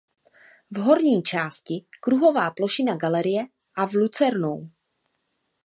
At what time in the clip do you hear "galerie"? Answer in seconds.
2.95-3.45